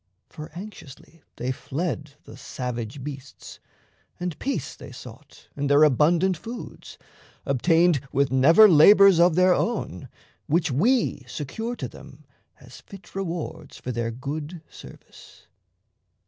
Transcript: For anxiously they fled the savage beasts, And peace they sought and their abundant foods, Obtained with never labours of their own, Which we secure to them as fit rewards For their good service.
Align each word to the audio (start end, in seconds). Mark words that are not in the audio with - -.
For 0.29 0.49
anxiously 0.55 1.21
they 1.35 1.51
fled 1.51 2.15
the 2.23 2.35
savage 2.35 3.03
beasts, 3.03 3.59
And 4.19 4.39
peace 4.39 4.75
they 4.75 4.91
sought 4.91 5.47
and 5.55 5.69
their 5.69 5.83
abundant 5.83 6.37
foods, 6.37 6.97
Obtained 7.45 8.01
with 8.11 8.31
never 8.31 8.67
labours 8.67 9.19
of 9.19 9.35
their 9.35 9.53
own, 9.53 10.09
Which 10.47 10.71
we 10.71 11.23
secure 11.27 11.75
to 11.75 11.87
them 11.87 12.25
as 12.59 12.81
fit 12.81 13.13
rewards 13.13 13.77
For 13.77 13.91
their 13.91 14.09
good 14.09 14.63
service. 14.71 15.45